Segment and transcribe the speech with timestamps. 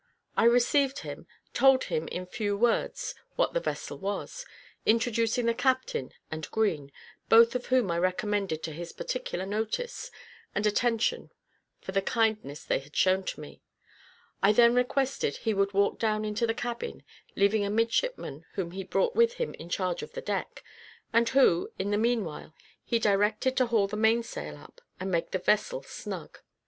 [0.35, 4.47] I received him, told him in few words what the vessel was,
[4.83, 6.91] introducing the captain and Green,
[7.29, 10.09] both of whom I recommended to his particular notice
[10.55, 11.29] and attention
[11.81, 13.61] for the kindness they had shown to me,
[14.41, 17.03] I then requested he would walk down into the cabin,
[17.35, 20.63] leaving a midshipman whom he brought with him in charge of the deck,
[21.13, 25.37] and who, in the meanwhile, he directed to haul the mainsail up, and make the
[25.37, 26.39] vessel snug.